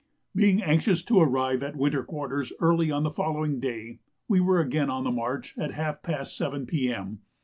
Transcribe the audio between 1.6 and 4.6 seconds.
at winter quarters early on the following day, we were